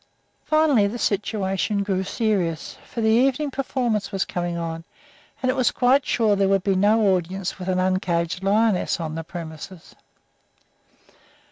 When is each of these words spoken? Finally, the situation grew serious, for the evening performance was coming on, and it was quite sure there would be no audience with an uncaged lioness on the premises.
Finally, 0.45 0.87
the 0.87 0.97
situation 0.97 1.83
grew 1.83 2.03
serious, 2.03 2.75
for 2.83 3.01
the 3.01 3.09
evening 3.09 3.51
performance 3.51 4.11
was 4.11 4.25
coming 4.25 4.57
on, 4.57 4.83
and 5.43 5.51
it 5.51 5.55
was 5.55 5.69
quite 5.69 6.07
sure 6.07 6.35
there 6.35 6.49
would 6.49 6.63
be 6.63 6.73
no 6.73 7.15
audience 7.15 7.59
with 7.59 7.67
an 7.67 7.77
uncaged 7.77 8.41
lioness 8.43 8.99
on 8.99 9.13
the 9.13 9.23
premises. 9.23 9.93